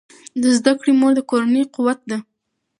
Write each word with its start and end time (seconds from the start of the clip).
د 0.41 0.43
زده 0.57 0.73
کړې 0.79 0.91
مور 0.99 1.11
د 1.15 1.19
کورنۍ 1.29 1.63
قوت 1.75 1.99
ده. 2.09 2.17